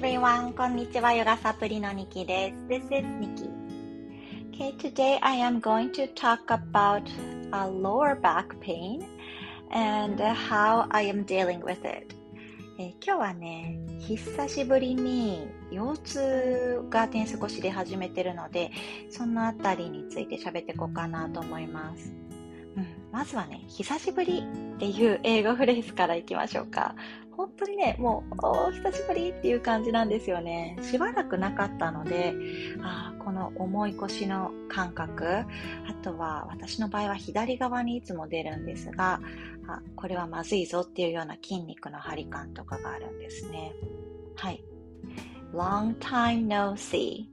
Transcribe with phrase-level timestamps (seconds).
[0.00, 0.54] everyone!
[0.54, 2.72] こんにちは、ヨガサプリのニキです。
[2.72, 3.50] This is Nikki.
[4.52, 7.02] Okay, today I am going to talk about
[7.50, 9.04] a lower back pain
[9.72, 12.14] and how I am dealing with it.
[12.78, 18.70] え今日はね、久しぶりに腰痛が点少し出始めてるので、
[19.10, 22.12] そのあたりについて喋っていこうかなと思います。
[22.76, 24.44] うん、まずはね、久しぶり
[24.76, 26.94] っていう英語フレーズからいきましょうか。
[27.38, 30.76] 本当にね、もう、お久しぶりっていう感じなんですよね。
[30.82, 32.34] しばらくなかったので、
[32.82, 35.46] あこの重い腰の感覚、あ
[36.02, 39.20] とは私の場合は左側にいつも出るんですが、
[39.68, 43.72] あこれはまずいぞっていうような筋肉の張り感とかがあるんですね。
[44.34, 44.64] はい。
[45.54, 47.26] long time no see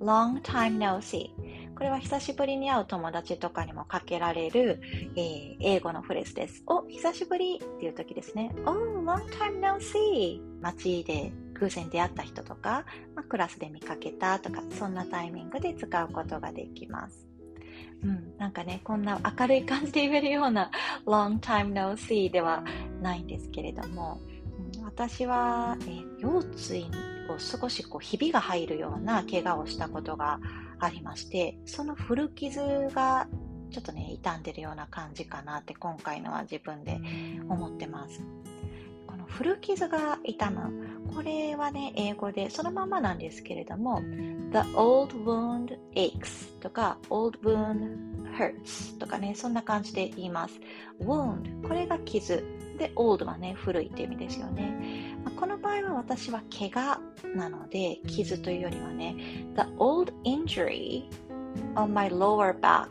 [0.00, 1.30] long time no see
[1.80, 4.82] これは久しぶりに会う友達とかにもかけられる、
[5.16, 6.62] えー、英語のフレーズです。
[6.66, 8.54] お、久しぶりっていう時ですね。
[8.66, 10.42] Oh, long time no see.
[10.60, 17.26] 街で偶然出会った人とか、まあ、クラスで見かけたとか、そんなタイミングで使うことができます。
[18.02, 20.70] うん、なんかね、こんな明るい感じで言えるような
[21.06, 22.62] long time no see では
[23.00, 24.20] ないんですけれども、
[25.00, 26.90] 私は、えー、腰椎
[27.30, 30.40] を少しこうひびが入るような怪我をしたことが
[30.78, 32.60] ありまして、その古傷
[32.94, 33.26] が
[33.70, 37.00] ちょっとね、傷んでるような感じかなって今回のは自分で
[37.48, 38.20] 思ってます。
[39.06, 40.90] この古傷が痛む。
[41.14, 44.02] これはね、英語でそのままなんですけれども、
[44.52, 50.60] The old wound aches とか old wound hurts とかね、そんな感じで言います。
[51.00, 52.44] wound これが傷。
[52.80, 55.14] で、old はね、古いって意味ですよね。
[55.38, 56.98] この場合は私は怪我
[57.36, 59.14] なので、傷というよりはね、
[59.54, 61.04] The old injury
[61.74, 62.88] on my lower back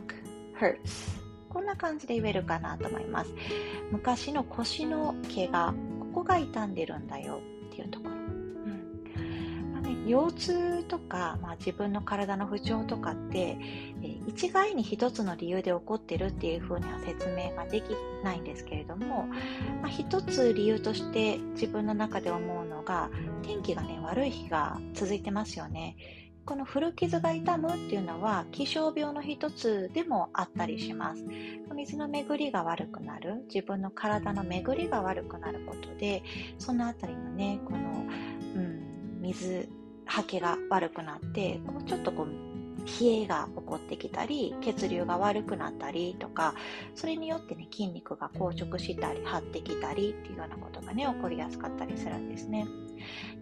[0.56, 3.34] hurts こんな感じで言えるかなと思います。
[3.90, 8.19] 昔の腰の怪我、ここが傷んでるんだよっていうところ。
[10.06, 13.58] 腰痛とか、まあ、自分の体の不調とかって、
[14.02, 17.84] え、一概に一つの理由で起こってるっていうふうには説明ができ
[18.24, 19.26] ないんですけれども、
[19.82, 23.10] まあ、一つ理由として自分の中で思うのが
[23.42, 25.96] 天気がね悪い日が続いてますよね。
[26.46, 31.24] この古傷が痛むっていうのは気象病の一つでもあったりします。
[31.76, 36.22] 水の巡りが悪くなる、自分の体の巡りが悪くなることで、
[36.58, 37.78] そのあたりのね、この、
[38.56, 39.68] うん、水
[40.10, 42.50] 吐きが悪くなってちょっとこう
[42.80, 46.54] 冷えが起こってきたり血流が悪くなったりとか
[46.94, 52.66] それによってね筋肉が硬直したり張ってきたりっていうようなことがね起こりやすかったりするんですね。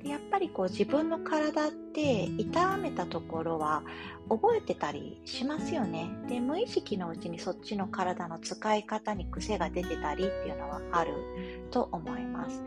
[0.03, 3.83] でやっぱりこう自分の体って痛めたところは
[4.29, 6.11] 覚えてたりしますよね。
[6.29, 11.13] で無意識のうちにそっちの体の使い方に癖が出てたりっていうのはある
[11.71, 12.63] と思います、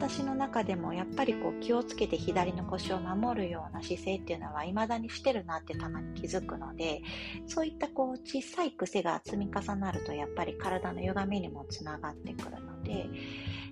[0.00, 7.02] 私の中でもやっぱりこう気をつけて左の腰を守るような姿勢っていうのは未だにしてるなってたまに気づくので
[7.46, 13.10] そういったこう小さい癖が積み重なるとやっぱり体の歪みにもつながってくるので、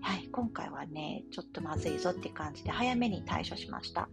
[0.03, 4.11] はい、今回はねちょっとまずいぞって感じで早めに対処しました。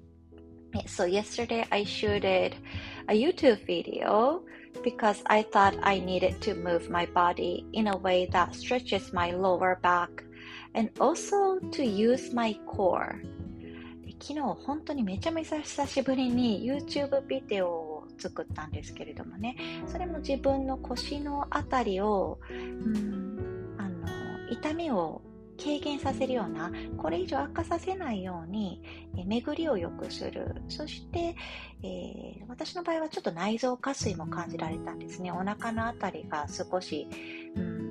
[0.87, 2.53] So yesterday I shooted
[3.07, 4.41] a YouTube video
[4.83, 9.31] because I thought I needed to move my body in a way that stretches my
[9.31, 10.24] lower back
[10.75, 13.15] and also to use my core.
[14.19, 19.55] 昨日本当にめちゃめちゃ久しぶりに YouTube ビデオを作ったんですけれどもね。
[19.87, 25.21] それも自分の腰のあたりを、うん、あの痛みを
[25.61, 28.81] 軽減させるようなこれ以上悪化させないように、
[29.17, 30.55] え巡りを良くする。
[30.69, 31.35] そして、
[31.83, 35.31] えー、私の場合はちょっと内臓下垂も感じられたんですね。
[35.31, 37.07] お腹のあたりが少し、
[37.55, 37.84] うん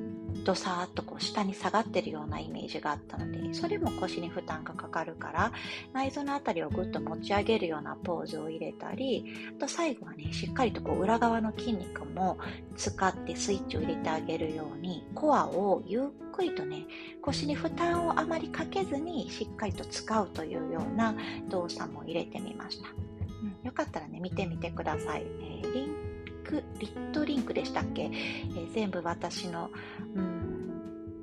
[0.44, 5.52] とさーっとこう下に下がってるようなイメージがあったのでそれも腰に負担がかかるから
[5.92, 9.24] 内臓のあたりをぐっと持ち上げるようなポーズを入れたり
[9.56, 12.38] あと最後はねしっかりとこう裏側の筋肉も
[12.76, 16.02] 使ってスイッチを入れてあげるようにコアをゆっ
[16.32, 16.84] くりとね
[17.22, 21.14] 腰に負担をあまりかけずにしっかりと使うというような
[21.48, 22.88] 動作も入れてみました、
[23.42, 26.03] うん、よかったらね見てみてください、えー、リン
[26.54, 29.70] クリットリンクでしたっけ、えー、全部私の、
[30.14, 30.64] うん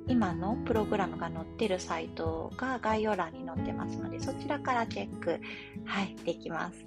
[0.08, 5.40] 今のプログラムが載ってるサイトが概要欄に載ってますので、そちらからチェック、
[5.84, 6.84] はい、できます。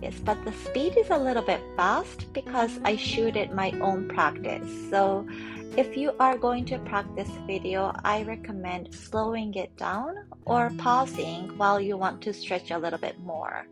[0.00, 4.08] Yes, but the speed is a little bit fast because I shoot it my own
[4.08, 4.64] practice.
[4.90, 5.26] So
[5.76, 11.80] if you are going to practice video, I recommend slowing it down or pausing while
[11.80, 13.66] you want to stretch a little bit more.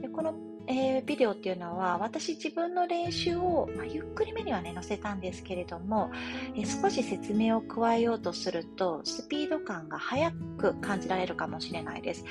[0.00, 0.34] でこの
[0.66, 6.10] えー、ビデオっていうのは私自分の練習を、まあ、ゆっくりめにはね載せたんですけれども、
[6.54, 12.24] えー、少し説明を加えようとするとスピード感が速く感じられるかもしれないです。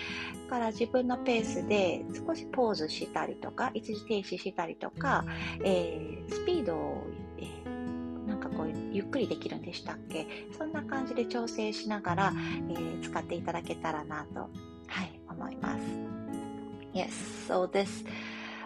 [0.45, 5.25] だから自分のペースで少しポーズしたりとか一時停止したりとか、
[5.63, 7.03] えー、スピードを、
[7.39, 7.63] え
[8.27, 10.25] なんかこうゆっくりできるんでしたっけ？
[10.57, 12.33] そんな感じで調整しながら、
[12.69, 14.47] え使っていただけたらなと、は
[15.03, 16.12] い、思います。
[16.93, 17.13] Yes,
[17.47, 18.03] so this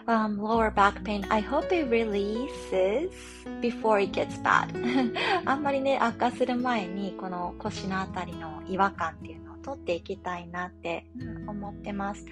[0.06, 3.12] um, lower back pain, I hope it releases
[3.60, 4.68] before it gets bad.
[5.44, 12.24] あんまりね、悪化する前に、この腰のあたりの違和感っていうのを取っていきたいなって、うん、思ってます。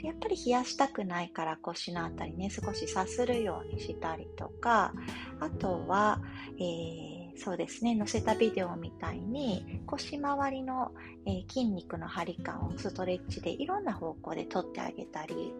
[0.00, 4.92] でやっぱり冷やしたくないから腰のあたりね、少しさするようにしたりとか、
[5.40, 6.20] あとは、
[6.58, 7.09] えー
[7.42, 10.92] そうですね、載せたビデオみたいに腰回りの、
[11.24, 15.54] えー、筋肉の張り感をストレッチでいろんな方向で取ってあげたり、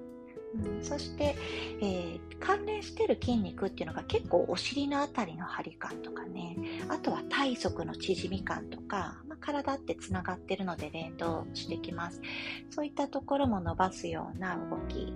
[0.55, 1.35] うん、そして、
[1.81, 6.59] えー、関連してる筋肉っていうのが結構お尻のあたりの張り感とかね。
[6.91, 12.21] あとは体側の縮み感とか、まあ、体ってつながってるので連動してきます。
[12.69, 15.15] そういったところも伸ばすような動き、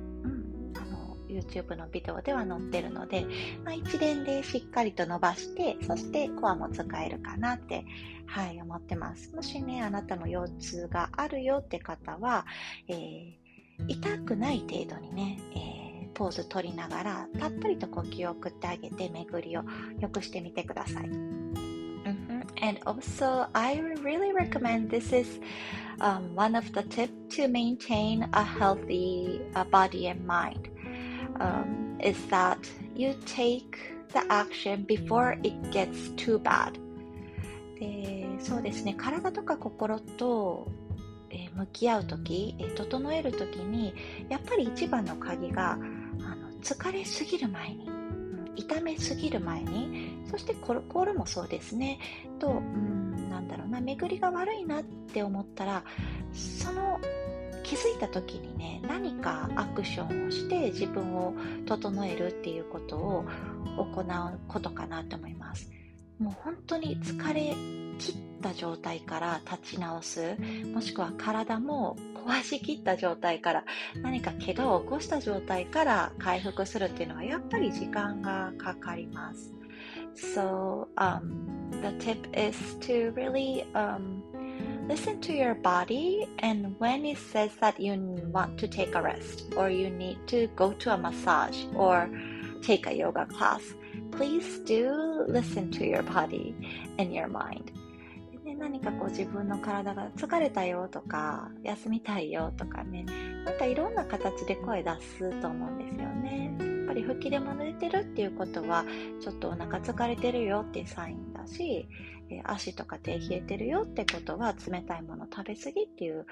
[1.40, 3.26] YouTube のビデオでは載ってるので、
[3.64, 7.84] まあ、一連でしっかりと伸ばして、そしてコアも使えるかなって、
[8.26, 9.34] はい、思ってます。
[9.34, 12.46] もしね、あなたも腰痛があるよって方は、
[12.88, 13.36] えー、
[13.88, 19.64] 痛くない程度にね、えー、ポーズ取りながら、たっぷりと呼吸を送ってあげて、巡りを
[20.00, 21.44] 良くしてみてください。
[22.60, 25.40] And also, I really recommend this is
[26.00, 30.70] um, one of the tips to maintain a healthy uh, body and mind.
[31.40, 32.58] Um, is that
[32.94, 33.78] you take
[34.12, 36.72] the action before it gets too bad.
[37.78, 38.94] でそうですね。
[38.94, 40.68] 体とか心と、
[41.30, 43.94] えー、向き合う時、えー、整える時に
[44.28, 47.88] やっぱり一番の鍵があの疲れすぎる前に、
[48.56, 51.98] 痛めすぎる前にそして心もそうですね。
[52.38, 53.80] と、うん、なんだろうな。
[53.80, 55.84] 巡りが悪いなって思ったら
[56.32, 57.00] その
[57.64, 61.34] 気づいた時にね何かアクションをして自分を
[61.66, 63.24] 整えるっていうことを
[63.76, 65.70] 行うことかなと思います。
[66.18, 67.56] もう本当に疲れ
[67.98, 70.36] 切った状態から立ち直す
[70.72, 73.64] もしくは体も壊しきった状態から
[74.00, 79.52] 何か怪我を起こした状態から回復するっていうのはやっぱり時間がかかります。
[80.14, 81.20] So um,
[81.82, 84.22] the tip is to really um,
[84.88, 87.94] listen to your body and when it says that you
[88.32, 92.10] want to take a rest or you need to go to a massage or
[92.62, 93.62] take a yoga class
[94.10, 96.54] please do listen to your body
[96.98, 97.72] and your mind
[98.44, 103.04] で何かこう自分の体が疲れたよとか休みたいよとかね
[103.44, 108.84] なんかいろんな形で声出すと思うんですよねやっぱり吹き出も出てるっていうことは
[109.22, 111.88] ちょっとお腹疲れてるよっていうサインだし
[112.30, 116.26] え足とか手冷えてるよってことは冷たいもの食べ過ぎっていう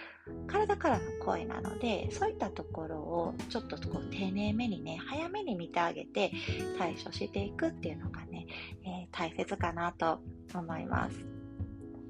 [0.47, 6.33] 体からの声なのでそういったところをちょっとこう丁寧めにね早めに見てあげて
[6.79, 8.47] 対処していくっていうのがね、
[8.85, 10.19] えー、大切かなと
[10.55, 11.17] 思います。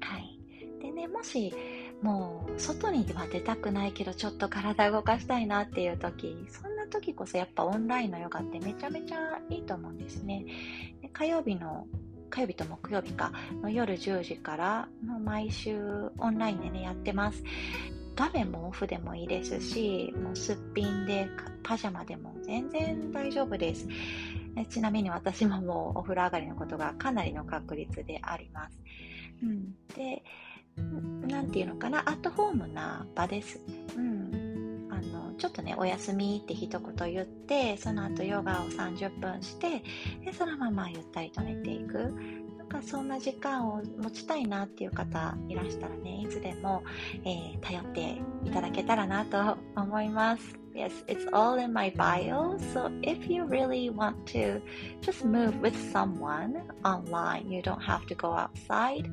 [0.01, 0.39] はい、
[0.81, 1.53] でねもし
[2.01, 10.45] もう外には出たくないけどちょっと体動かしたいなっていう時そんな時こそやっぱオンラインのヨガってめちゃめちゃいいと思うんですね。
[11.01, 11.87] で火曜日の
[12.33, 13.31] 火曜日と木曜日か
[13.61, 15.79] の夜10時からの毎週
[16.17, 17.43] オンラインでねやってます。
[18.15, 21.27] 画面もオフでもいいですしもうすっぴんで
[21.63, 23.87] パジャマでも全然大丈夫です。
[24.69, 28.79] ちなみに私ももうお風呂上がりのことがかなりの確率であります、
[29.41, 30.23] うん、で
[31.27, 33.59] 何て言うのかなアットホームな場です、
[33.95, 34.42] うん、
[35.11, 39.83] のちょっとねお休みって一言言ってその後ヨガを30分して
[40.23, 42.13] でそのままゆったりと寝ていく
[42.57, 46.83] なんかそんな時間を持ちたいなっていう方いらしたらねいつでも、
[47.25, 52.57] えー、頼っていただけたらなと思います Yes, it's all in my bio.
[52.73, 54.59] So if you really want to
[55.01, 59.07] just move with someone online, you don't have to go outside.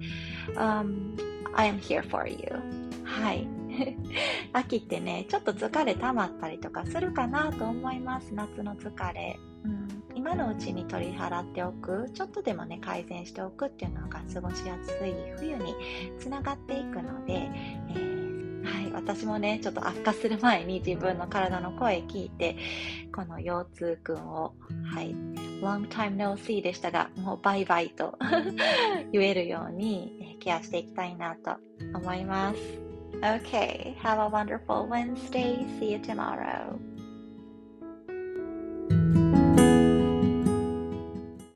[0.57, 1.17] Um,
[1.55, 2.63] I am here for you.
[3.05, 3.60] はい。
[4.53, 8.35] 秋ってね、ちょっと疲れ溜まったりとかするかなと思います。
[8.35, 9.39] 夏の疲れ。
[9.65, 15.75] うん、今のうちに取り払っておく、ちょっとでもね、改善しておくっていうのが過ごしやすい冬に
[16.19, 17.51] つながっていくので、
[17.91, 22.57] えー、はい、私もね、ちょっと悪化する前に自分の体の声聞いて、
[23.15, 24.55] この腰痛くんを、
[24.95, 25.15] はい、
[25.61, 28.19] long time no see でしたが、もうバイバイと
[29.13, 31.57] 言えるようにケアしていきたいなと
[31.95, 32.90] 思います。
[33.23, 35.67] Okay, have a wonderful Wednesday.
[35.79, 36.81] See you tomorrow.